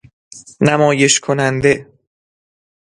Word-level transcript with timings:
نمایش 0.61 1.19
کننده 1.19 1.87